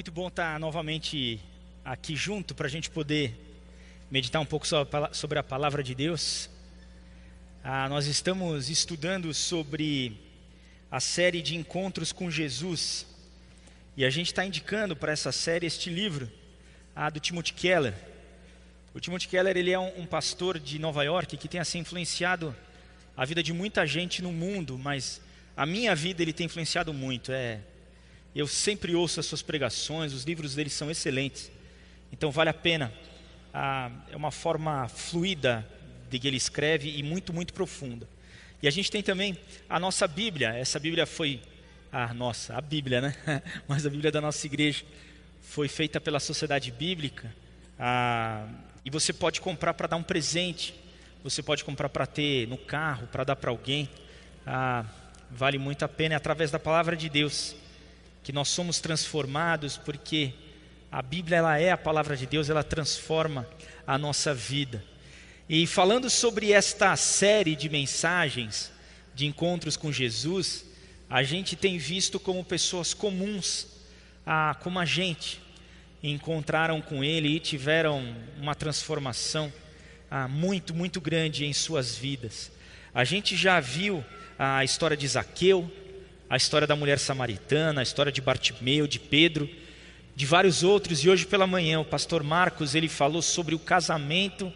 [0.00, 1.38] Muito bom estar novamente
[1.84, 3.38] aqui junto para a gente poder
[4.10, 4.66] meditar um pouco
[5.12, 6.48] sobre a palavra de Deus.
[7.62, 10.18] Ah, nós estamos estudando sobre
[10.90, 13.04] a série de encontros com Jesus
[13.94, 16.32] e a gente está indicando para essa série este livro,
[16.96, 17.92] a do Timothy Keller.
[18.94, 22.56] O Timothy Keller ele é um, um pastor de Nova York que tem assim influenciado
[23.14, 25.20] a vida de muita gente no mundo, mas
[25.54, 27.30] a minha vida ele tem influenciado muito.
[27.32, 27.60] É
[28.34, 31.50] eu sempre ouço as suas pregações, os livros dele são excelentes.
[32.12, 32.92] Então vale a pena.
[33.52, 35.66] Ah, é uma forma fluida
[36.08, 38.08] de que ele escreve e muito, muito profunda.
[38.62, 39.36] E a gente tem também
[39.68, 40.50] a nossa Bíblia.
[40.50, 41.40] Essa Bíblia foi
[41.90, 43.16] a nossa, a Bíblia, né?
[43.66, 44.84] Mas a Bíblia da nossa igreja
[45.40, 47.34] foi feita pela Sociedade Bíblica.
[47.78, 48.46] Ah,
[48.84, 50.74] e você pode comprar para dar um presente.
[51.24, 53.88] Você pode comprar para ter no carro, para dar para alguém.
[54.46, 54.84] Ah,
[55.30, 56.14] vale muito a pena.
[56.14, 57.56] É através da palavra de Deus
[58.22, 60.32] que nós somos transformados porque
[60.90, 63.48] a Bíblia ela é a palavra de Deus, ela transforma
[63.86, 64.84] a nossa vida.
[65.48, 68.70] E falando sobre esta série de mensagens,
[69.14, 70.64] de encontros com Jesus,
[71.08, 73.66] a gente tem visto como pessoas comuns,
[74.24, 75.40] ah, como a gente,
[76.02, 79.52] encontraram com Ele e tiveram uma transformação
[80.10, 82.50] ah, muito, muito grande em suas vidas.
[82.94, 84.04] A gente já viu
[84.38, 85.70] a história de Zaqueu,
[86.30, 89.50] a história da mulher samaritana, a história de Bartimeu, de Pedro,
[90.14, 91.02] de vários outros.
[91.02, 94.52] E hoje pela manhã o pastor Marcos ele falou sobre o casamento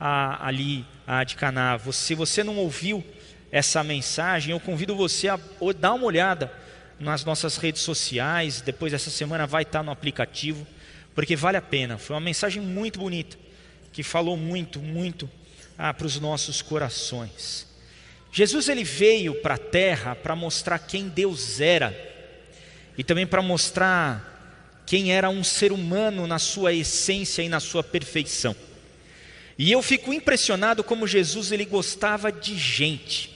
[0.00, 1.78] ah, ali ah, de Caná.
[1.92, 3.04] Se você não ouviu
[3.52, 5.38] essa mensagem, eu convido você a
[5.78, 6.52] dar uma olhada
[6.98, 8.60] nas nossas redes sociais.
[8.60, 10.66] Depois dessa semana vai estar no aplicativo,
[11.14, 11.98] porque vale a pena.
[11.98, 13.38] Foi uma mensagem muito bonita
[13.92, 15.30] que falou muito, muito
[15.78, 17.71] ah, para os nossos corações.
[18.32, 21.94] Jesus ele veio para a terra para mostrar quem Deus era
[22.96, 27.84] e também para mostrar quem era um ser humano na sua essência e na sua
[27.84, 28.56] perfeição.
[29.58, 33.30] E eu fico impressionado como Jesus ele gostava de gente.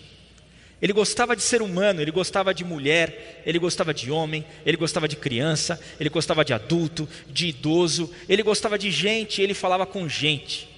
[0.81, 5.07] Ele gostava de ser humano, ele gostava de mulher, ele gostava de homem, ele gostava
[5.09, 10.09] de criança, ele gostava de adulto, de idoso, ele gostava de gente, ele falava com
[10.09, 10.69] gente.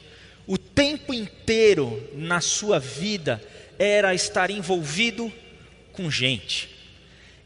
[0.46, 3.42] O tempo inteiro na sua vida
[3.78, 5.32] era estar envolvido
[5.92, 6.68] com gente.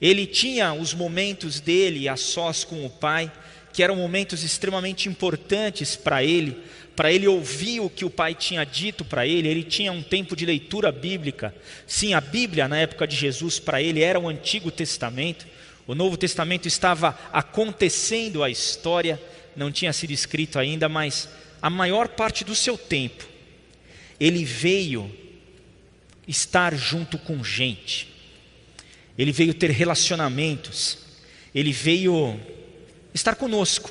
[0.00, 3.30] Ele tinha os momentos dele a sós com o pai,
[3.72, 6.56] que eram momentos extremamente importantes para ele,
[6.96, 9.48] para ele ouvir o que o pai tinha dito para ele.
[9.48, 11.54] Ele tinha um tempo de leitura bíblica.
[11.86, 15.46] Sim, a Bíblia na época de Jesus para ele era o Antigo Testamento.
[15.86, 19.20] O Novo Testamento estava acontecendo a história,
[19.56, 21.28] não tinha sido escrito ainda, mas
[21.60, 23.24] a maior parte do seu tempo
[24.18, 25.10] ele veio
[26.26, 28.08] estar junto com gente,
[29.18, 30.98] ele veio ter relacionamentos,
[31.54, 32.40] ele veio
[33.12, 33.90] estar conosco,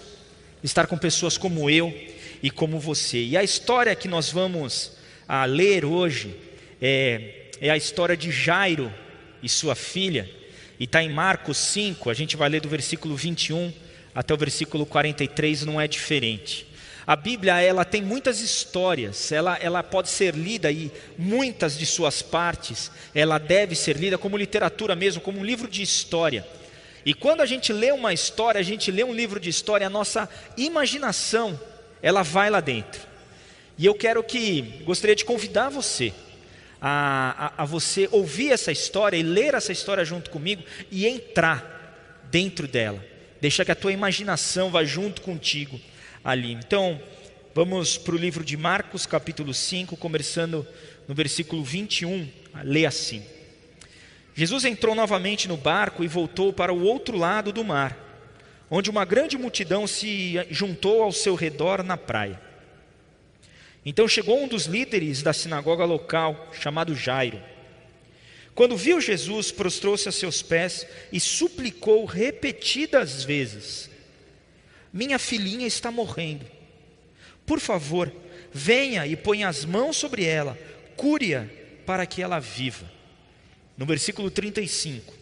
[0.63, 1.93] estar com pessoas como eu
[2.41, 3.23] e como você.
[3.23, 4.93] E a história que nós vamos
[5.27, 6.35] a ler hoje
[6.81, 8.91] é, é a história de Jairo
[9.43, 10.29] e sua filha,
[10.79, 13.71] e está em Marcos 5, a gente vai ler do versículo 21
[14.13, 16.65] até o versículo 43, não é diferente.
[17.05, 22.21] A Bíblia ela tem muitas histórias, ela, ela pode ser lida e muitas de suas
[22.21, 26.45] partes ela deve ser lida como literatura mesmo, como um livro de história.
[27.03, 29.89] E quando a gente lê uma história, a gente lê um livro de história, a
[29.89, 31.59] nossa imaginação
[32.03, 33.01] ela vai lá dentro.
[33.77, 36.13] E eu quero que gostaria de convidar você
[36.79, 42.21] a, a, a você ouvir essa história e ler essa história junto comigo e entrar
[42.29, 43.03] dentro dela.
[43.39, 45.81] Deixa que a tua imaginação vá junto contigo
[46.23, 46.53] ali.
[46.53, 47.01] Então,
[47.53, 50.65] vamos para o livro de Marcos, capítulo 5, começando
[51.07, 52.27] no versículo 21,
[52.63, 53.23] lê assim:
[54.33, 57.97] Jesus entrou novamente no barco e voltou para o outro lado do mar,
[58.69, 62.39] onde uma grande multidão se juntou ao seu redor na praia.
[63.85, 67.41] Então chegou um dos líderes da sinagoga local, chamado Jairo.
[68.55, 73.90] Quando viu Jesus, prostrou-se a seus pés e suplicou repetidas vezes:
[74.93, 76.45] minha filhinha está morrendo.
[77.45, 78.11] Por favor,
[78.53, 80.57] venha e ponha as mãos sobre ela,
[80.95, 81.45] cure-a
[81.85, 82.89] para que ela viva.
[83.77, 85.13] No versículo 35.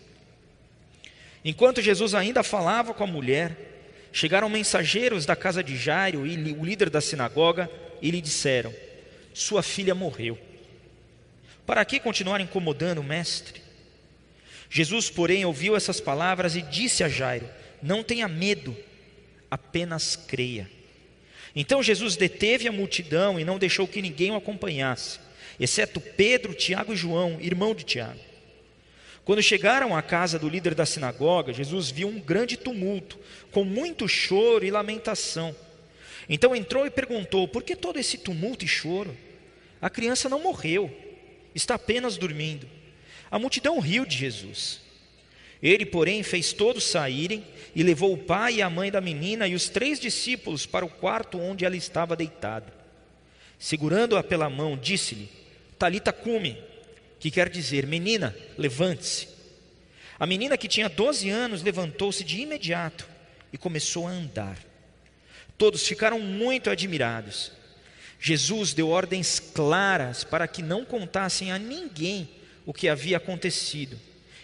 [1.44, 3.56] Enquanto Jesus ainda falava com a mulher,
[4.12, 7.70] chegaram mensageiros da casa de Jairo e o líder da sinagoga
[8.02, 8.74] e lhe disseram:
[9.34, 10.38] Sua filha morreu.
[11.66, 13.62] Para que continuar incomodando o mestre?
[14.70, 17.50] Jesus, porém, ouviu essas palavras e disse a Jairo:
[17.82, 18.76] Não tenha medo
[19.50, 20.70] apenas creia.
[21.56, 25.20] Então Jesus deteve a multidão e não deixou que ninguém o acompanhasse,
[25.60, 28.20] exceto Pedro, Tiago e João, irmão de Tiago.
[29.26, 33.20] Quando chegaram à casa do líder da sinagoga, Jesus viu um grande tumulto,
[33.52, 35.56] com muito choro e lamentação.
[36.28, 39.16] Então entrou e perguntou: Por que todo esse tumulto e choro?
[39.82, 40.92] A criança não morreu,
[41.54, 42.68] está apenas dormindo.
[43.30, 44.82] A multidão riu de Jesus.
[45.62, 49.56] Ele, porém, fez todos saírem e levou o pai e a mãe da menina e
[49.56, 52.74] os três discípulos para o quarto onde ela estava deitada.
[53.58, 55.30] Segurando-a pela mão, disse-lhe:
[55.78, 56.58] Talita cume,
[57.20, 59.28] que quer dizer, menina, levante-se.
[60.20, 63.08] A menina que tinha 12 anos levantou-se de imediato
[63.54, 64.58] e começou a andar.
[65.58, 67.52] Todos ficaram muito admirados.
[68.20, 72.30] Jesus deu ordens claras para que não contassem a ninguém
[72.66, 73.98] o que havia acontecido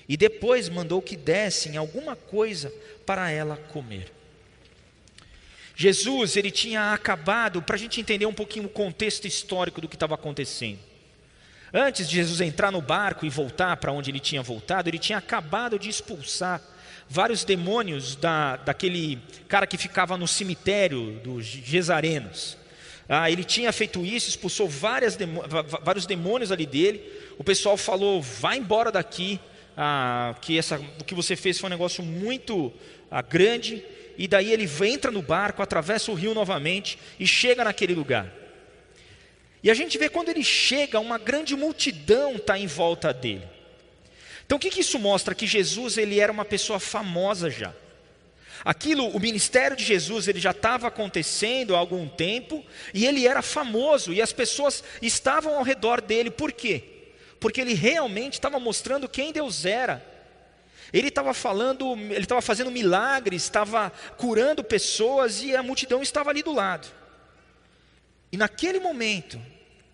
[0.08, 2.72] e depois mandou que dessem alguma coisa
[3.06, 4.12] para ela comer.
[5.76, 9.96] Jesus, ele tinha acabado, para a gente entender um pouquinho o contexto histórico do que
[9.96, 10.80] estava acontecendo.
[11.74, 15.18] Antes de Jesus entrar no barco e voltar para onde ele tinha voltado, ele tinha
[15.18, 16.62] acabado de expulsar
[17.10, 22.58] vários demônios da, daquele cara que ficava no cemitério dos Gesarenos.
[23.08, 25.18] Ah, ele tinha feito isso, expulsou várias,
[25.84, 27.04] vários demônios ali dele.
[27.38, 29.40] O pessoal falou: vai embora daqui,
[29.76, 32.72] ah, que essa, o que você fez foi um negócio muito
[33.12, 33.84] ah, grande,
[34.18, 38.32] e daí ele entra no barco, atravessa o rio novamente e chega naquele lugar.
[39.62, 43.48] E a gente vê quando ele chega, uma grande multidão está em volta dele.
[44.46, 45.34] Então o que, que isso mostra?
[45.34, 47.74] Que Jesus ele era uma pessoa famosa já.
[48.64, 52.64] Aquilo, o ministério de Jesus, ele já estava acontecendo há algum tempo
[52.94, 56.32] e ele era famoso e as pessoas estavam ao redor dele.
[56.32, 56.84] Por quê?
[57.46, 60.04] Porque ele realmente estava mostrando quem Deus era.
[60.92, 66.42] Ele estava falando, ele estava fazendo milagres, estava curando pessoas e a multidão estava ali
[66.42, 66.88] do lado.
[68.32, 69.40] E naquele momento,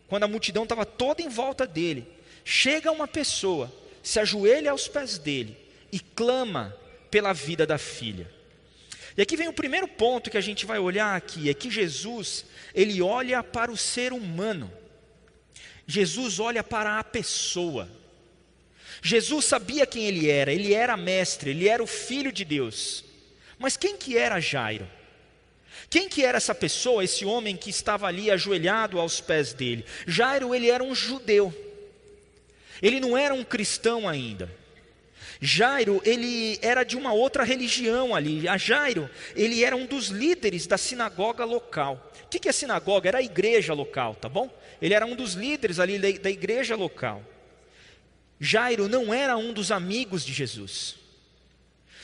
[0.08, 2.08] quando a multidão estava toda em volta dele,
[2.46, 3.70] chega uma pessoa,
[4.02, 5.58] se ajoelha aos pés dele
[5.92, 6.74] e clama
[7.10, 8.32] pela vida da filha.
[9.18, 12.46] E aqui vem o primeiro ponto que a gente vai olhar aqui, é que Jesus,
[12.74, 14.72] ele olha para o ser humano.
[15.92, 17.90] Jesus olha para a pessoa.
[19.02, 23.04] Jesus sabia quem ele era, ele era mestre, ele era o filho de Deus.
[23.60, 24.88] Mas quem que era Jairo?
[25.90, 29.84] Quem que era essa pessoa, esse homem que estava ali ajoelhado aos pés dele?
[30.08, 31.54] Jairo, ele era um judeu.
[32.82, 34.50] Ele não era um cristão ainda.
[35.44, 38.48] Jairo, ele era de uma outra religião ali.
[38.48, 42.12] A Jairo, ele era um dos líderes da sinagoga local.
[42.24, 43.10] O que é sinagoga?
[43.10, 44.56] Era a igreja local, tá bom?
[44.80, 47.24] Ele era um dos líderes ali da igreja local.
[48.40, 50.96] Jairo não era um dos amigos de Jesus.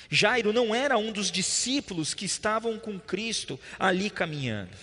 [0.10, 4.76] Jairo não era um dos discípulos que estavam com Cristo ali caminhando.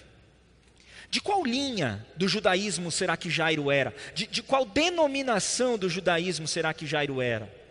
[1.11, 3.92] De qual linha do judaísmo será que Jairo era?
[4.14, 7.63] De, de qual denominação do judaísmo será que Jairo era?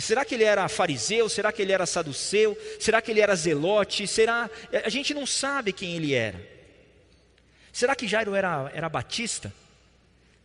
[0.00, 1.28] Será que ele era fariseu?
[1.28, 2.56] Será que ele era saduceu?
[2.80, 4.06] Será que ele era zelote?
[4.06, 4.50] Será?
[4.84, 6.40] A gente não sabe quem ele era.
[7.72, 9.52] Será que Jairo era, era batista?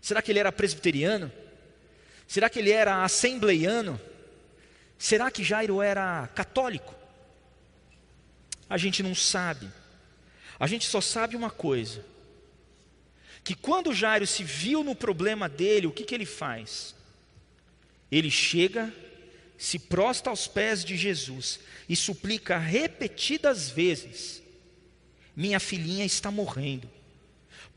[0.02, 1.32] Será que ele era presbiteriano?
[2.28, 4.00] Será que ele era assembleiano?
[4.98, 6.96] Será que Jairo era católico?
[8.70, 9.70] A gente não sabe.
[10.60, 12.04] A gente só sabe uma coisa:
[13.44, 16.96] que quando Jairo se viu no problema dele, o que, que ele faz?
[18.12, 18.94] Ele chega,
[19.58, 21.60] se prostra aos pés de Jesus
[21.90, 24.42] e suplica repetidas vezes:
[25.36, 26.90] Minha filhinha está morrendo.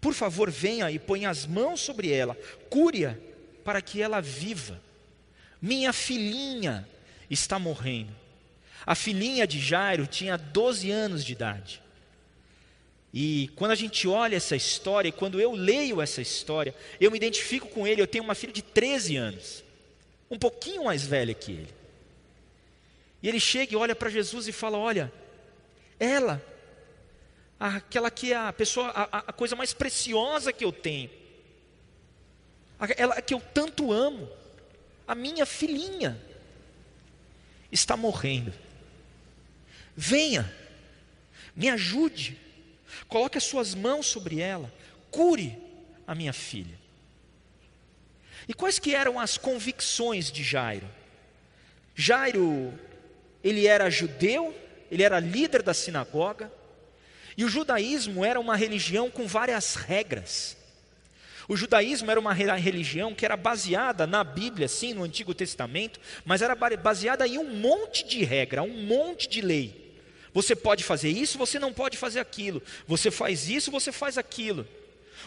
[0.01, 2.37] Por favor, venha e ponha as mãos sobre ela,
[2.69, 3.17] cure-a
[3.65, 4.81] para que ela viva.
[5.61, 6.89] Minha filhinha
[7.29, 8.15] está morrendo.
[8.87, 11.83] A filhinha de Jairo tinha 12 anos de idade.
[13.13, 17.69] E quando a gente olha essa história, quando eu leio essa história, eu me identifico
[17.69, 18.01] com ele.
[18.01, 19.65] Eu tenho uma filha de 13 anos,
[20.31, 21.75] um pouquinho mais velha que ele.
[23.23, 25.13] E ele chega e olha para Jesus e fala: Olha,
[25.99, 26.43] ela
[27.59, 31.11] aquela que é a pessoa, a, a coisa mais preciosa que eu tenho,
[32.97, 34.27] ela que eu tanto amo,
[35.07, 36.19] a minha filhinha
[37.71, 38.55] está morrendo.
[39.95, 40.51] Venha,
[41.55, 42.39] me ajude,
[43.07, 44.73] coloque as suas mãos sobre ela,
[45.11, 45.59] cure
[46.07, 46.80] a minha filha.
[48.51, 50.85] E quais que eram as convicções de Jairo?
[51.95, 52.75] Jairo,
[53.45, 54.53] ele era judeu,
[54.91, 56.53] ele era líder da sinagoga,
[57.37, 60.57] e o judaísmo era uma religião com várias regras.
[61.47, 66.43] O judaísmo era uma religião que era baseada na Bíblia, sim, no Antigo Testamento, mas
[66.43, 69.95] era baseada em um monte de regra, um monte de lei.
[70.35, 72.61] Você pode fazer isso, você não pode fazer aquilo.
[72.89, 74.67] Você faz isso, você faz aquilo.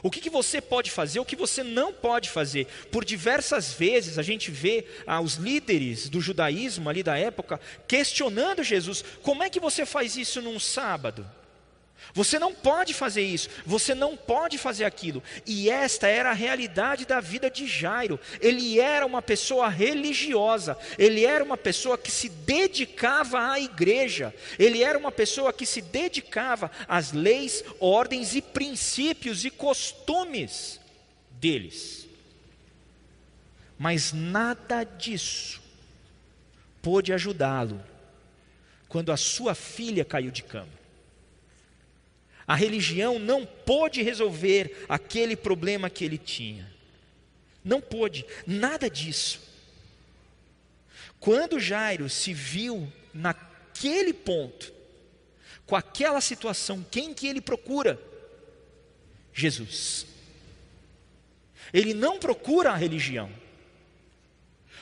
[0.02, 2.68] O que, que, você pode fazer, o que você não pode fazer.
[2.92, 8.64] Por diversas vezes a gente vê ah, os líderes do judaísmo ali da época questionando
[8.64, 11.26] Jesus: como é que você faz isso num sábado?
[12.14, 15.24] Você não pode fazer isso, você não pode fazer aquilo.
[15.46, 18.20] E esta era a realidade da vida de Jairo.
[18.40, 24.84] Ele era uma pessoa religiosa, ele era uma pessoa que se dedicava à igreja, ele
[24.84, 30.80] era uma pessoa que se dedicava às leis, ordens e princípios e costumes
[31.32, 32.08] deles.
[33.78, 35.62] Mas nada disso
[36.82, 37.84] pôde ajudá-lo
[38.88, 40.83] quando a sua filha caiu de cama.
[42.48, 46.72] A religião não pôde resolver aquele problema que ele tinha.
[47.64, 49.42] Não pôde, nada disso.
[51.20, 54.74] Quando Jairo se viu naquele ponto,
[55.66, 58.00] com aquela situação, quem que ele procura?
[59.34, 60.06] Jesus.
[61.74, 63.32] Ele não procura a religião,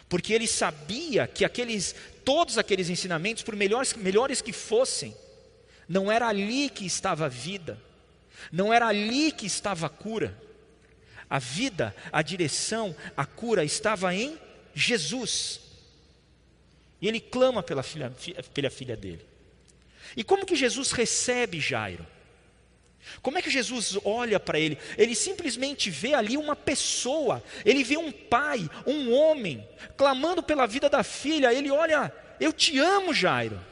[0.10, 5.16] porque ele sabia que aqueles, todos aqueles ensinamentos, por melhores, melhores que fossem,
[5.92, 7.78] não era ali que estava a vida,
[8.50, 10.38] não era ali que estava a cura.
[11.30, 14.38] A vida, a direção, a cura estava em
[14.74, 15.60] Jesus.
[17.02, 18.10] E ele clama pela filha,
[18.54, 19.26] pela filha dele.
[20.16, 22.08] E como que Jesus recebe Jairo?
[23.22, 24.78] Como é que Jesus olha para ele?
[24.98, 29.68] Ele simplesmente vê ali uma pessoa, ele vê um pai, um homem,
[29.98, 31.54] clamando pela vida da filha.
[31.54, 33.71] Ele olha, eu te amo, Jairo.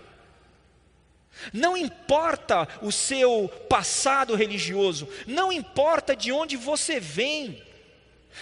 [1.53, 7.63] Não importa o seu passado religioso, não importa de onde você vem,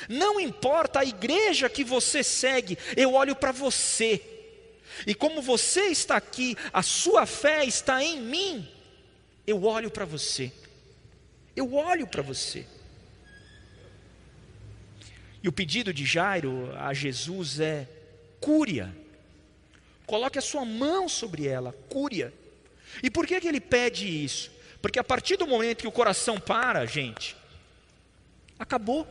[0.09, 4.21] não importa a igreja que você segue, eu olho para você.
[5.05, 8.67] E como você está aqui, a sua fé está em mim,
[9.45, 10.51] eu olho para você.
[11.55, 12.65] Eu olho para você.
[15.43, 17.87] E o pedido de Jairo a Jesus é:
[18.39, 18.95] cúria.
[20.05, 22.33] Coloque a sua mão sobre ela, cúria.
[23.01, 24.51] E por que, que ele pede isso?
[24.81, 27.35] Porque a partir do momento que o coração para, gente,
[28.57, 29.07] acabou.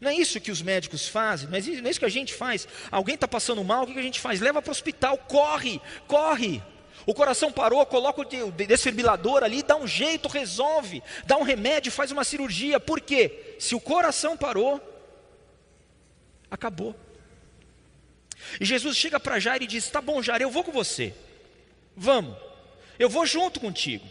[0.00, 2.68] Não é isso que os médicos fazem, mas não é isso que a gente faz.
[2.90, 4.40] Alguém está passando mal, o que a gente faz?
[4.40, 6.62] Leva para o hospital, corre, corre.
[7.06, 12.10] O coração parou, coloca o desfibrilador ali, dá um jeito, resolve, dá um remédio, faz
[12.10, 12.78] uma cirurgia.
[12.78, 13.56] Por quê?
[13.58, 14.80] Se o coração parou,
[16.50, 16.94] acabou.
[18.60, 21.14] E Jesus chega para Jair e diz: Tá bom, Jair, eu vou com você.
[22.00, 22.36] Vamos,
[22.96, 24.08] eu vou junto contigo.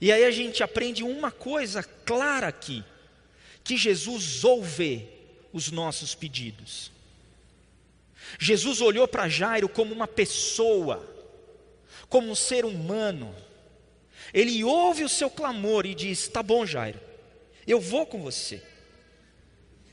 [0.00, 2.82] E aí a gente aprende uma coisa clara aqui:
[3.62, 5.08] que Jesus ouve
[5.52, 6.90] os nossos pedidos.
[8.40, 11.08] Jesus olhou para Jairo como uma pessoa,
[12.08, 13.32] como um ser humano.
[14.32, 17.00] Ele ouve o seu clamor e diz: Tá bom, Jairo,
[17.68, 18.60] eu vou com você,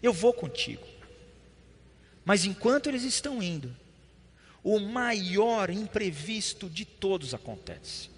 [0.01, 0.87] eu vou contigo.
[2.25, 3.75] Mas enquanto eles estão indo,
[4.63, 8.09] o maior imprevisto de todos acontece.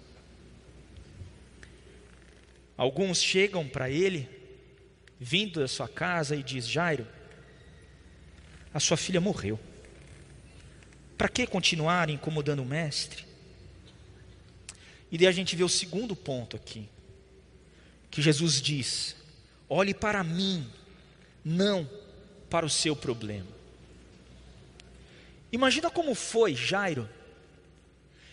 [2.76, 4.28] Alguns chegam para ele,
[5.18, 7.06] vindo da sua casa, e diz: Jairo,
[8.72, 9.58] a sua filha morreu.
[11.16, 13.24] Para que continuar incomodando o mestre?
[15.10, 16.88] E daí a gente vê o segundo ponto aqui,
[18.10, 19.14] que Jesus diz:
[19.68, 20.66] olhe para mim,
[21.44, 21.88] não
[22.50, 23.63] para o seu problema.
[25.54, 27.08] Imagina como foi Jairo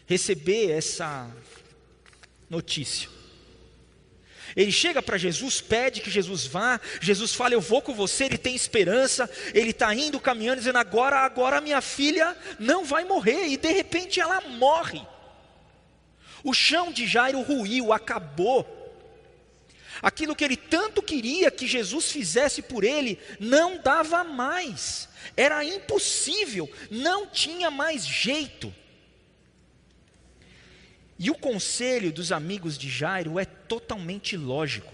[0.07, 1.29] receber essa
[2.49, 3.07] notícia.
[4.55, 8.39] Ele chega para Jesus, pede que Jesus vá, Jesus fala: Eu vou com você, ele
[8.39, 13.55] tem esperança, ele está indo caminhando, dizendo: Agora, agora minha filha não vai morrer, e
[13.55, 15.05] de repente ela morre.
[16.43, 18.79] O chão de Jairo ruiu, acabou.
[20.01, 26.69] Aquilo que ele tanto queria que Jesus fizesse por ele, não dava mais, era impossível,
[26.89, 28.73] não tinha mais jeito.
[31.17, 34.93] E o conselho dos amigos de Jairo é totalmente lógico.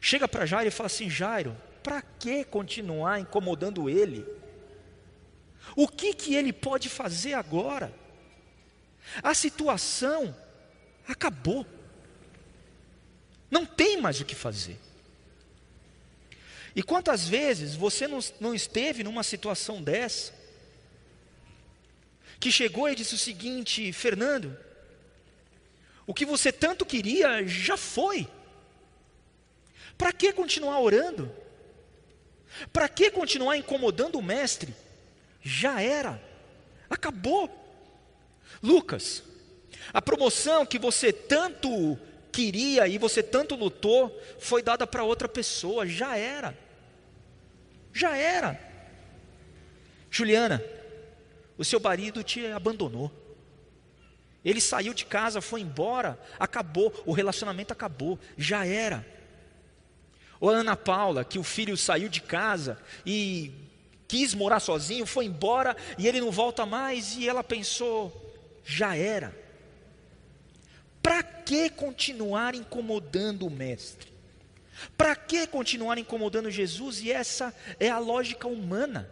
[0.00, 4.26] Chega para Jairo e fala assim: Jairo, para que continuar incomodando ele?
[5.76, 7.94] O que, que ele pode fazer agora?
[9.22, 10.34] A situação
[11.06, 11.66] acabou.
[13.50, 14.78] Não tem mais o que fazer.
[16.74, 20.32] E quantas vezes você não, não esteve numa situação dessa?
[22.38, 24.56] Que chegou e disse o seguinte: Fernando,
[26.06, 28.28] o que você tanto queria já foi.
[29.98, 31.30] Para que continuar orando?
[32.72, 34.74] Para que continuar incomodando o mestre?
[35.42, 36.22] Já era,
[36.88, 37.48] acabou.
[38.62, 39.22] Lucas,
[39.92, 41.98] a promoção que você tanto
[42.32, 46.56] queria e você tanto lutou foi dada para outra pessoa, já era.
[47.92, 48.60] Já era.
[50.10, 50.62] Juliana,
[51.58, 53.10] o seu marido te abandonou.
[54.44, 59.06] Ele saiu de casa, foi embora, acabou, o relacionamento acabou, já era.
[60.40, 63.52] Ou a Ana Paula, que o filho saiu de casa e
[64.08, 68.34] quis morar sozinho, foi embora e ele não volta mais, e ela pensou:
[68.64, 69.38] já era.
[71.02, 74.10] Para que continuar incomodando o Mestre?
[74.96, 77.00] Para que continuar incomodando Jesus?
[77.02, 79.10] E essa é a lógica humana.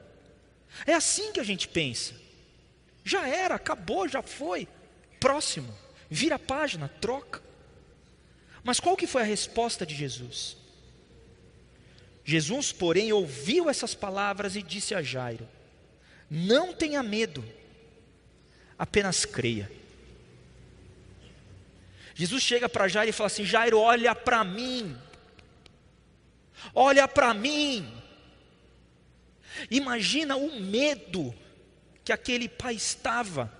[0.86, 2.14] É assim que a gente pensa.
[3.04, 4.68] Já era, acabou, já foi.
[5.18, 5.74] Próximo.
[6.10, 7.42] Vira a página, troca.
[8.62, 10.56] Mas qual que foi a resposta de Jesus?
[12.24, 15.48] Jesus, porém, ouviu essas palavras e disse a Jairo:
[16.30, 17.42] Não tenha medo,
[18.78, 19.70] apenas creia.
[22.18, 24.94] Jesus chega para Jairo e fala assim: Jairo, olha para mim,
[26.74, 27.94] olha para mim.
[29.70, 31.34] Imagina o medo
[32.04, 33.50] que aquele pai estava,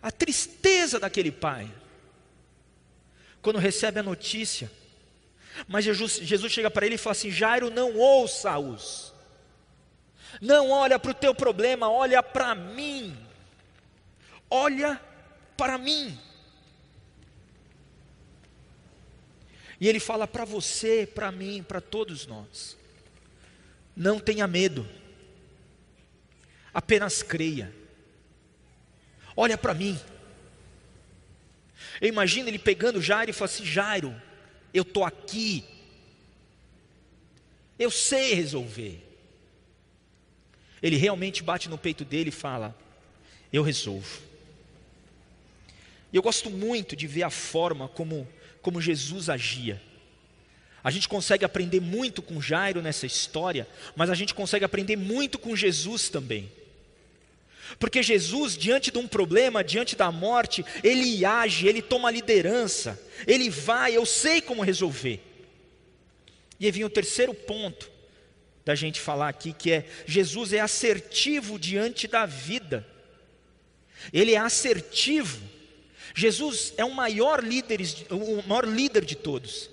[0.00, 1.68] a tristeza daquele pai,
[3.42, 4.70] quando recebe a notícia
[5.66, 9.12] mas Jesus, Jesus chega para ele e fala assim: Jairo, não ouça-os.
[10.40, 13.16] Não olha para o teu problema, olha para mim.
[14.48, 15.00] Olha
[15.56, 16.18] para mim.
[19.80, 22.76] E ele fala para você, para mim, para todos nós.
[23.96, 24.86] Não tenha medo.
[26.72, 27.74] Apenas creia.
[29.36, 29.98] Olha para mim.
[32.00, 34.22] Eu imagino ele pegando Jairo e falando assim: Jairo,
[34.72, 35.64] eu estou aqui.
[37.78, 39.02] Eu sei resolver.
[40.82, 42.76] Ele realmente bate no peito dele e fala:
[43.52, 44.20] Eu resolvo.
[46.12, 48.26] E eu gosto muito de ver a forma como,
[48.62, 49.80] como Jesus agia.
[50.82, 55.38] A gente consegue aprender muito com Jairo nessa história, mas a gente consegue aprender muito
[55.38, 56.50] com Jesus também.
[57.78, 63.48] Porque Jesus, diante de um problema, diante da morte, ele age, ele toma liderança, ele
[63.48, 65.20] vai, eu sei como resolver.
[66.58, 67.90] E aí vem o terceiro ponto
[68.64, 72.86] da gente falar aqui, que é Jesus é assertivo diante da vida.
[74.12, 75.40] Ele é assertivo.
[76.14, 79.70] Jesus é o maior líder, o maior líder de todos.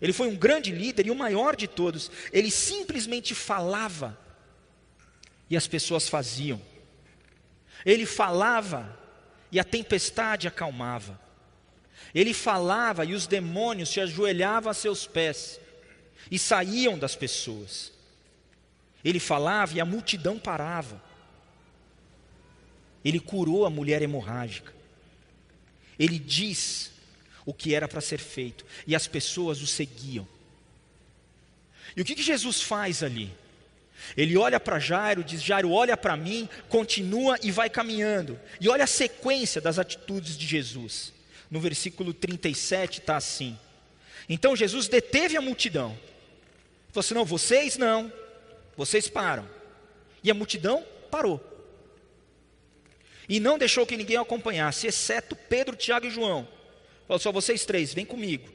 [0.00, 2.10] Ele foi um grande líder e o maior de todos.
[2.32, 4.18] Ele simplesmente falava
[5.48, 6.60] e as pessoas faziam.
[7.86, 8.98] Ele falava
[9.50, 11.20] e a tempestade acalmava.
[12.14, 15.60] Ele falava e os demônios se ajoelhavam a seus pés
[16.30, 17.92] e saíam das pessoas.
[19.04, 21.02] Ele falava e a multidão parava.
[23.04, 24.72] Ele curou a mulher hemorrágica.
[26.02, 26.90] Ele diz
[27.46, 30.26] o que era para ser feito e as pessoas o seguiam.
[31.96, 33.32] E o que, que Jesus faz ali?
[34.16, 38.36] Ele olha para Jairo, diz: Jairo, olha para mim, continua e vai caminhando.
[38.60, 41.12] E olha a sequência das atitudes de Jesus.
[41.48, 43.56] No versículo 37 está assim:
[44.28, 45.96] Então Jesus deteve a multidão.
[46.90, 48.12] Falou assim: Não, vocês não,
[48.76, 49.48] vocês param.
[50.20, 51.51] E a multidão parou.
[53.32, 56.46] E não deixou que ninguém acompanhasse, exceto Pedro, Tiago e João.
[57.08, 58.48] Falou: Só vocês três, vem comigo.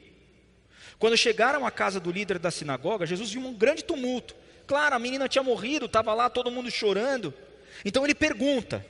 [0.98, 4.34] Quando chegaram à casa do líder da sinagoga, Jesus viu um grande tumulto
[4.68, 7.32] Claro, a menina tinha morrido, estava lá todo mundo chorando.
[7.82, 8.84] Então ele pergunta: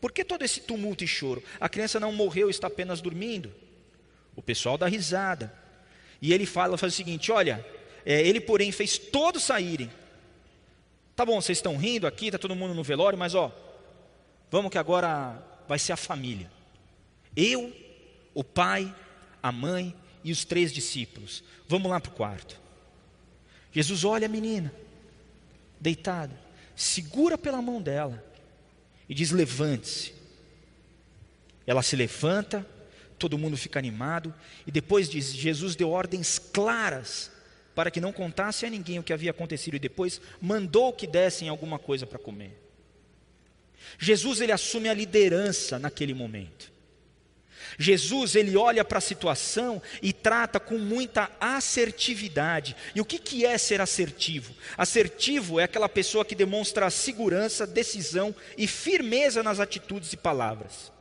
[0.00, 1.42] por que todo esse tumulto e choro?
[1.60, 3.54] A criança não morreu, está apenas dormindo.
[4.34, 5.54] O pessoal dá risada.
[6.20, 7.64] E ele fala, faz o seguinte: olha,
[8.04, 9.88] é, ele porém fez todos saírem.
[11.14, 13.52] Tá bom, vocês estão rindo aqui, está todo mundo no velório, mas ó,
[14.50, 16.50] vamos que agora vai ser a família.
[17.36, 17.74] Eu,
[18.34, 18.94] o pai,
[19.42, 21.44] a mãe e os três discípulos.
[21.68, 22.60] Vamos lá para o quarto.
[23.72, 24.72] Jesus olha a menina
[25.80, 26.38] deitada,
[26.74, 28.24] segura pela mão dela
[29.08, 30.14] e diz: Levante-se.
[31.66, 32.66] Ela se levanta,
[33.18, 34.34] todo mundo fica animado,
[34.66, 37.30] e depois diz: Jesus deu ordens claras
[37.74, 41.48] para que não contasse a ninguém o que havia acontecido, e depois mandou que dessem
[41.48, 42.65] alguma coisa para comer.
[43.98, 46.76] Jesus ele assume a liderança naquele momento.
[47.78, 52.74] Jesus, ele olha para a situação e trata com muita assertividade.
[52.94, 54.54] E o que, que é ser assertivo?
[54.78, 60.92] Assertivo é aquela pessoa que demonstra segurança, decisão e firmeza nas atitudes e palavras.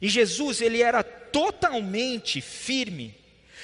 [0.00, 3.14] E Jesus, ele era totalmente firme,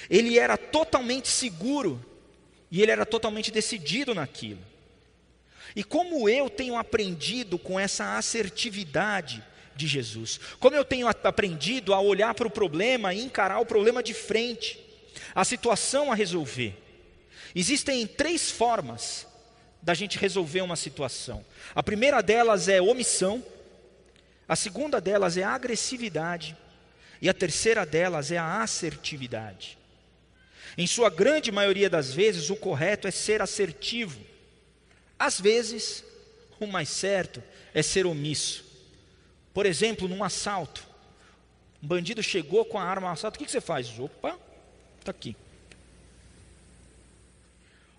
[0.08, 2.04] ele era totalmente seguro
[2.70, 4.60] e ele era totalmente decidido naquilo.
[5.78, 9.44] E como eu tenho aprendido com essa assertividade
[9.76, 10.40] de Jesus.
[10.58, 14.84] Como eu tenho aprendido a olhar para o problema e encarar o problema de frente,
[15.32, 16.76] a situação a resolver.
[17.54, 19.24] Existem três formas
[19.80, 21.44] da gente resolver uma situação.
[21.72, 23.40] A primeira delas é omissão,
[24.48, 26.56] a segunda delas é agressividade
[27.22, 29.78] e a terceira delas é a assertividade.
[30.76, 34.26] Em sua grande maioria das vezes, o correto é ser assertivo.
[35.18, 36.04] Às vezes,
[36.60, 37.42] o mais certo
[37.74, 38.64] é ser omisso.
[39.52, 40.86] Por exemplo, num assalto,
[41.82, 43.98] um bandido chegou com a arma ao assalto, o que você faz?
[43.98, 44.38] Opa,
[45.00, 45.36] está aqui.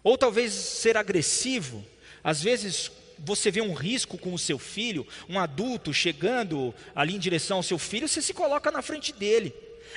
[0.04, 1.86] Ou talvez ser agressivo,
[2.24, 7.20] às vezes você vê um risco com o seu filho, um adulto chegando ali em
[7.20, 9.54] direção ao seu filho, você se coloca na frente dele.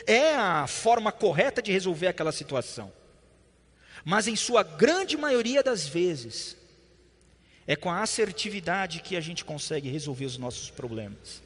[0.07, 2.93] É a forma correta de resolver aquela situação.
[4.05, 6.57] Mas em sua grande maioria das vezes,
[7.67, 11.43] é com a assertividade que a gente consegue resolver os nossos problemas.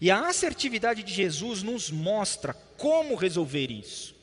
[0.00, 4.14] E a assertividade de Jesus nos mostra como resolver isso.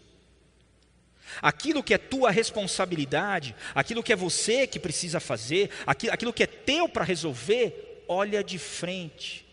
[1.41, 6.48] Aquilo que é tua responsabilidade, aquilo que é você que precisa fazer, aquilo, que é
[6.48, 9.45] teu para resolver, olha de frente.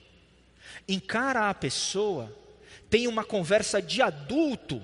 [0.88, 2.34] Encara a pessoa,
[2.88, 4.82] tenha uma conversa de adulto,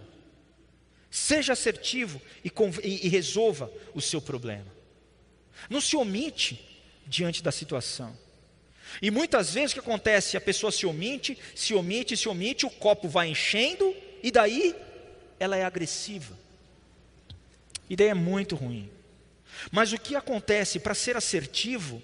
[1.11, 4.72] seja assertivo e, e, e resolva o seu problema.
[5.69, 6.61] Não se omite
[7.07, 8.17] diante da situação.
[9.01, 10.37] E muitas vezes o que acontece?
[10.37, 14.75] A pessoa se omite, se omite, se omite, o copo vai enchendo e daí
[15.39, 16.37] ela é agressiva.
[17.89, 18.91] E daí é muito ruim.
[19.71, 20.79] Mas o que acontece?
[20.79, 22.03] Para ser assertivo,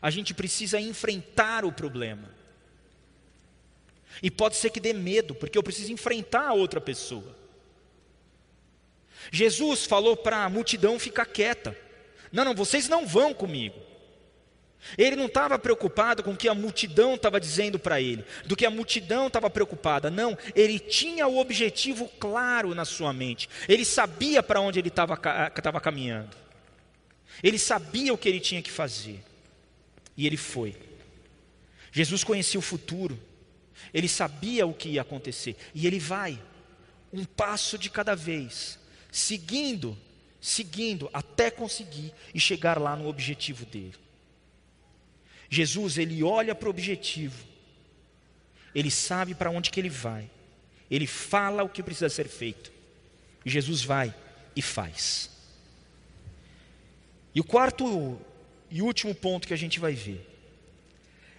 [0.00, 2.34] a gente precisa enfrentar o problema.
[4.22, 7.36] E pode ser que dê medo, porque eu preciso enfrentar a outra pessoa.
[9.30, 11.76] Jesus falou para a multidão ficar quieta.
[12.32, 13.88] Não, não, vocês não vão comigo.
[14.96, 18.64] Ele não estava preocupado com o que a multidão estava dizendo para ele, do que
[18.64, 20.08] a multidão estava preocupada.
[20.10, 23.48] Não, ele tinha o objetivo claro na sua mente.
[23.68, 26.36] Ele sabia para onde ele estava caminhando.
[27.42, 29.22] Ele sabia o que ele tinha que fazer.
[30.16, 30.76] E ele foi.
[31.90, 33.18] Jesus conhecia o futuro.
[33.92, 35.56] Ele sabia o que ia acontecer.
[35.74, 36.38] E ele vai,
[37.12, 38.78] um passo de cada vez,
[39.10, 39.98] seguindo,
[40.40, 43.94] seguindo, até conseguir e chegar lá no objetivo dele.
[45.50, 47.46] Jesus, ele olha para o objetivo,
[48.74, 50.30] ele sabe para onde que ele vai,
[50.90, 52.70] ele fala o que precisa ser feito,
[53.44, 54.14] e Jesus vai
[54.54, 55.30] e faz.
[57.34, 58.18] E o quarto
[58.70, 60.26] e último ponto que a gente vai ver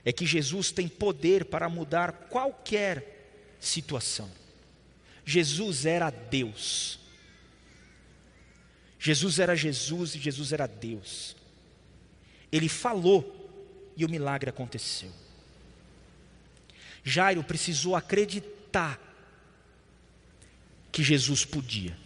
[0.03, 4.29] é que Jesus tem poder para mudar qualquer situação.
[5.25, 6.98] Jesus era Deus.
[8.99, 11.35] Jesus era Jesus e Jesus era Deus.
[12.51, 13.35] Ele falou
[13.95, 15.11] e o milagre aconteceu.
[17.03, 18.99] Jairo precisou acreditar
[20.91, 21.97] que Jesus podia.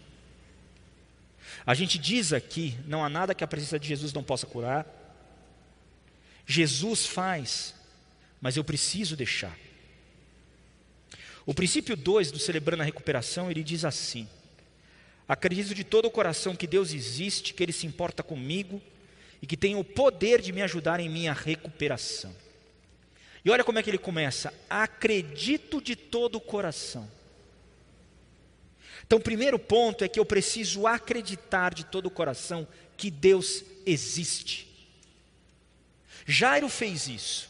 [1.66, 4.86] A gente diz aqui: não há nada que a presença de Jesus não possa curar.
[6.46, 7.74] Jesus faz,
[8.40, 9.58] mas eu preciso deixar.
[11.46, 14.28] O princípio 2 do Celebrando a Recuperação, ele diz assim:
[15.28, 18.82] Acredito de todo o coração que Deus existe, que Ele se importa comigo
[19.42, 22.34] e que tem o poder de me ajudar em minha recuperação.
[23.44, 27.10] E olha como é que ele começa: acredito de todo o coração.
[29.06, 33.64] Então, o primeiro ponto é que eu preciso acreditar de todo o coração que Deus
[33.86, 34.68] existe.
[36.26, 37.50] Jairo fez isso.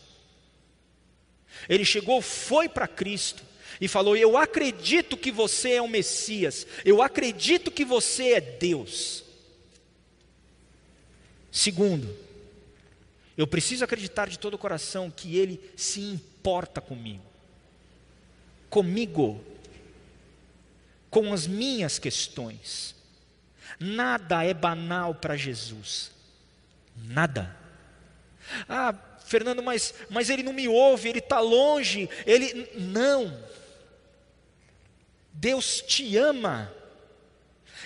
[1.70, 3.44] Ele chegou, foi para Cristo
[3.80, 9.24] e falou: Eu acredito que você é o Messias, eu acredito que você é Deus.
[11.52, 12.16] Segundo,
[13.38, 17.24] eu preciso acreditar de todo o coração que Ele se importa comigo,
[18.70, 19.44] comigo,
[21.10, 22.96] com as minhas questões.
[23.80, 26.12] Nada é banal para Jesus,
[26.96, 27.56] nada.
[28.68, 28.94] Ah,
[29.26, 32.70] Fernando, mas, mas ele não me ouve, ele está longe, ele.
[32.76, 33.36] Não.
[35.34, 36.72] Deus te ama.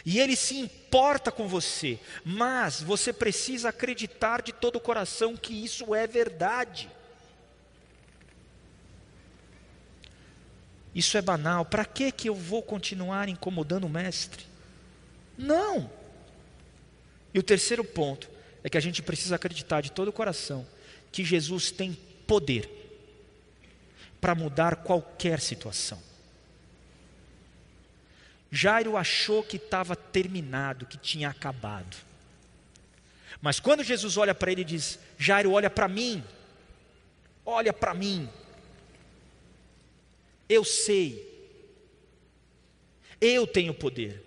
[0.06, 5.54] E Ele se importa com você, mas você precisa acreditar de todo o coração que
[5.54, 6.90] isso é verdade.
[10.94, 14.46] Isso é banal, para que que eu vou continuar incomodando o mestre?
[15.38, 15.92] Não.
[17.34, 18.30] E o terceiro ponto
[18.64, 20.66] é que a gente precisa acreditar de todo o coração
[21.12, 21.94] que Jesus tem
[22.26, 22.70] poder
[24.20, 26.02] para mudar qualquer situação.
[28.52, 31.98] Jairo achou que estava terminado, que tinha acabado.
[33.42, 36.24] Mas quando Jesus olha para ele e diz: Jairo, olha para mim,
[37.46, 38.30] olha para mim.
[40.50, 41.26] Eu sei.
[43.20, 44.24] Eu tenho poder.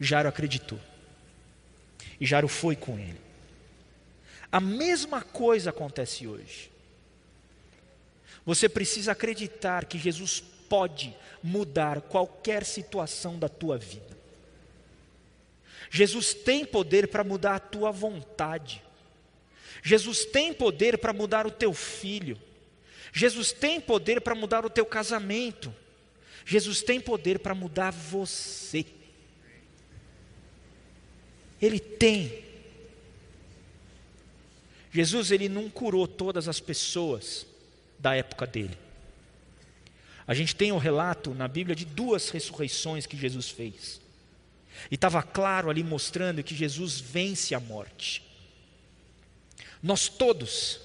[0.00, 0.80] Jairo acreditou.
[2.20, 3.20] E Jairo foi com ele.
[4.50, 6.70] A mesma coisa acontece hoje.
[8.44, 14.16] Você precisa acreditar que Jesus pode mudar qualquer situação da tua vida.
[15.90, 18.82] Jesus tem poder para mudar a tua vontade.
[19.82, 22.38] Jesus tem poder para mudar o teu filho.
[23.12, 25.74] Jesus tem poder para mudar o teu casamento.
[26.44, 28.84] Jesus tem poder para mudar você.
[31.60, 32.44] Ele tem.
[34.90, 37.46] Jesus ele não curou todas as pessoas
[37.98, 38.87] da época dele.
[40.28, 43.98] A gente tem o um relato na Bíblia de duas ressurreições que Jesus fez.
[44.90, 48.22] E estava claro ali mostrando que Jesus vence a morte.
[49.82, 50.80] Nós todos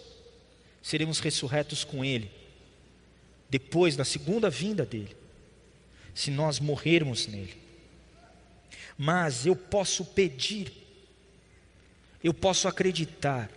[0.82, 2.32] seremos ressurretos com Ele,
[3.49, 5.15] depois da segunda vinda dele,
[6.15, 7.62] se nós morrermos nele.
[8.97, 10.71] Mas eu posso pedir,
[12.23, 13.51] eu posso acreditar,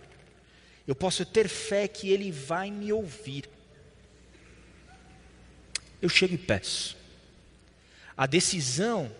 [0.85, 3.56] eu posso ter fé que Ele vai me ouvir.
[6.01, 6.95] Eu chego e peço.
[8.15, 9.13] A decisão,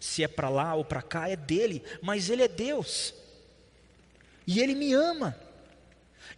[0.00, 3.14] se é para lá ou para cá, é dele, mas Ele é Deus.
[4.46, 5.36] E Ele me ama.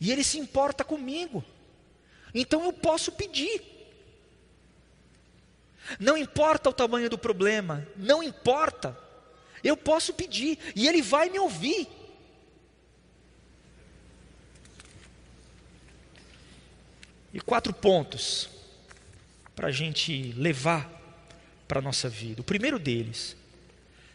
[0.00, 1.44] E Ele se importa comigo.
[2.35, 3.62] Então eu posso pedir.
[5.98, 8.96] Não importa o tamanho do problema, não importa.
[9.62, 11.88] Eu posso pedir e Ele vai me ouvir.
[17.33, 18.60] E quatro pontos
[19.61, 20.90] para a gente levar
[21.68, 22.40] para a nossa vida.
[22.40, 23.37] O primeiro deles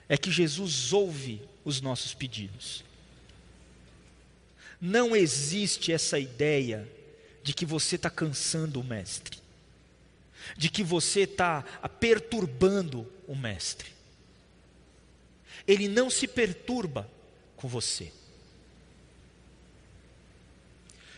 [0.09, 2.83] é que Jesus ouve os nossos pedidos.
[4.81, 6.91] Não existe essa ideia
[7.43, 9.37] de que você está cansando o Mestre,
[10.57, 11.61] de que você está
[11.99, 13.91] perturbando o Mestre.
[15.67, 17.07] Ele não se perturba
[17.55, 18.11] com você.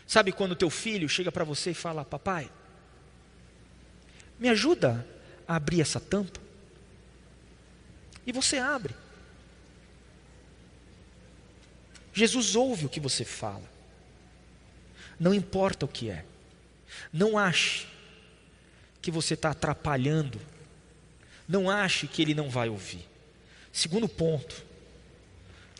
[0.06, 2.50] Sabe quando teu filho chega para você e fala: Papai,
[4.38, 5.06] me ajuda
[5.46, 6.40] a abrir essa tampa?
[8.26, 8.94] E você abre.
[12.12, 13.64] Jesus ouve o que você fala.
[15.18, 16.24] Não importa o que é.
[17.12, 17.86] Não ache
[19.00, 20.40] que você está atrapalhando.
[21.46, 23.06] Não ache que ele não vai ouvir.
[23.72, 24.64] Segundo ponto,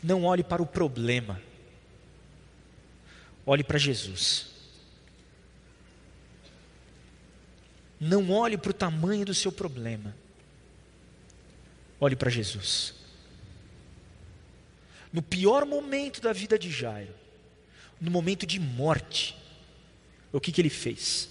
[0.01, 1.41] não olhe para o problema.
[3.45, 4.48] Olhe para Jesus.
[7.99, 10.15] Não olhe para o tamanho do seu problema.
[11.99, 12.99] Olhe para Jesus
[15.11, 17.13] no pior momento da vida de Jairo,
[17.99, 19.35] no momento de morte,
[20.31, 21.27] o que, que ele fez?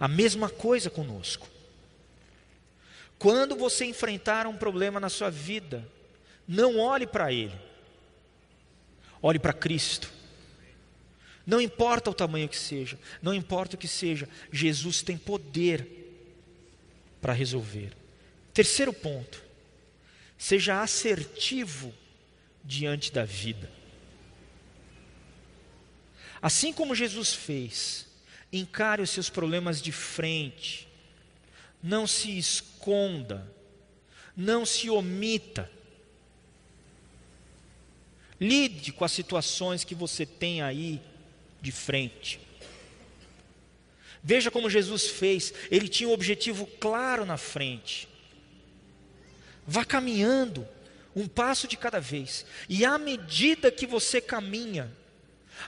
[0.00, 1.46] A mesma coisa conosco.
[3.18, 5.86] Quando você enfrentar um problema na sua vida,
[6.48, 7.54] não olhe para ele,
[9.22, 10.10] olhe para Cristo.
[11.46, 15.86] Não importa o tamanho que seja, não importa o que seja, Jesus tem poder
[17.20, 17.92] para resolver.
[18.52, 19.44] Terceiro ponto,
[20.44, 21.94] Seja assertivo
[22.62, 23.70] diante da vida.
[26.42, 28.06] Assim como Jesus fez,
[28.52, 30.86] encare os seus problemas de frente,
[31.82, 33.50] não se esconda,
[34.36, 35.70] não se omita.
[38.38, 41.00] Lide com as situações que você tem aí
[41.64, 42.38] de frente.
[44.22, 48.08] Veja como Jesus fez, ele tinha um objetivo claro na frente.
[49.66, 50.68] Vá caminhando,
[51.16, 52.44] um passo de cada vez.
[52.68, 54.90] E à medida que você caminha,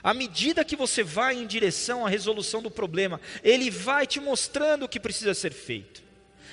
[0.03, 4.83] à medida que você vai em direção à resolução do problema, Ele vai te mostrando
[4.83, 6.03] o que precisa ser feito.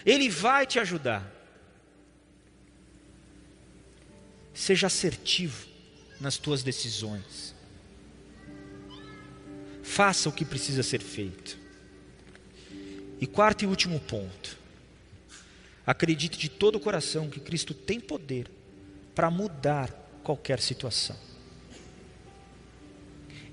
[0.07, 1.31] Ele vai te ajudar.
[4.55, 5.67] Seja assertivo
[6.21, 7.54] nas tuas decisões.
[9.95, 11.57] Faça o que precisa ser feito.
[13.21, 14.59] E quarto e último ponto.
[15.87, 18.51] Acredite de todo o coração que Cristo tem poder
[19.15, 19.93] para mudar
[20.25, 21.17] qualquer situação.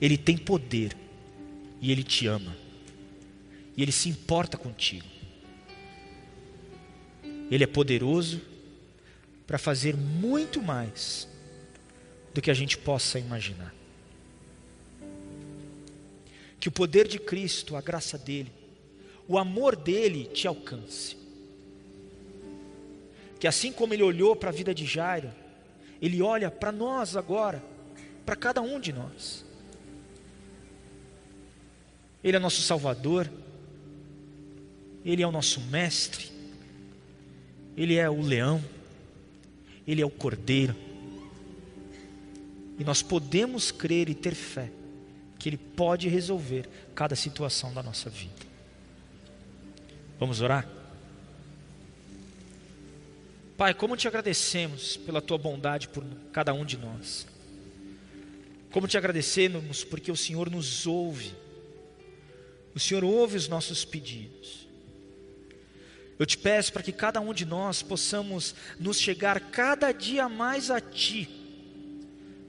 [0.01, 0.97] Ele tem poder
[1.79, 2.57] e ele te ama.
[3.77, 5.05] E ele se importa contigo.
[7.51, 8.41] Ele é poderoso
[9.45, 11.27] para fazer muito mais
[12.33, 13.80] do que a gente possa imaginar.
[16.61, 18.53] Que o poder de Cristo, a graça dele,
[19.27, 21.19] o amor dele te alcance
[23.41, 25.31] que assim como ele olhou para a vida de Jairo,
[25.99, 27.59] ele olha para nós agora,
[28.23, 29.43] para cada um de nós.
[32.23, 33.27] Ele é nosso Salvador,
[35.03, 36.31] Ele é o nosso mestre,
[37.75, 38.63] Ele é o leão,
[39.87, 40.75] Ele é o cordeiro.
[42.77, 44.69] E nós podemos crer e ter fé
[45.41, 48.45] que Ele pode resolver cada situação da nossa vida.
[50.19, 50.69] Vamos orar?
[53.57, 57.25] Pai, como te agradecemos pela tua bondade por cada um de nós.
[58.69, 61.33] Como te agradecemos porque o Senhor nos ouve.
[62.75, 64.67] O Senhor ouve os nossos pedidos.
[66.19, 70.69] Eu te peço para que cada um de nós possamos nos chegar cada dia mais
[70.69, 71.27] a Ti,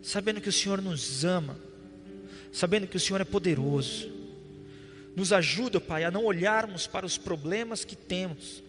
[0.02, 1.58] sabendo que o Senhor nos ama,
[2.52, 4.10] sabendo que o Senhor é poderoso.
[5.16, 8.62] Nos ajuda, Pai, a não olharmos para os problemas que temos,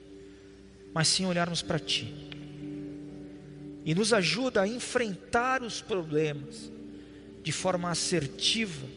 [0.94, 2.14] mas sim olharmos para Ti.
[3.86, 6.72] E nos ajuda a enfrentar os problemas
[7.44, 8.88] de forma assertiva,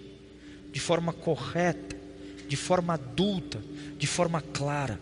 [0.70, 1.96] de forma correta,
[2.49, 3.61] de forma adulta,
[3.99, 5.01] de forma clara.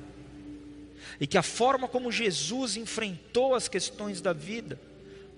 [1.21, 4.81] E que a forma como Jesus enfrentou as questões da vida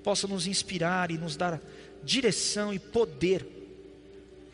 [0.05, 1.61] possa nos inspirar e nos dar
[2.05, 3.56] direção e poder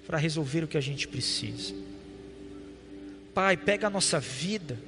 [0.06, 1.74] para resolver o que a gente precisa.
[3.34, 4.78] Pai, pega a nossa vida,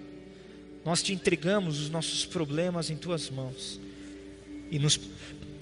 [0.85, 3.81] nós te entregamos os nossos problemas em tuas mãos
[4.71, 5.01] e, nos,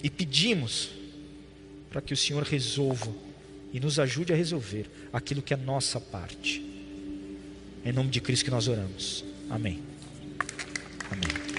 [0.01, 0.89] e pedimos
[1.89, 3.13] para que o Senhor resolva
[3.71, 6.63] e nos ajude a resolver aquilo que é nossa parte.
[7.85, 9.23] Em nome de Cristo que nós oramos.
[9.49, 9.81] Amém.
[11.09, 11.52] Amém.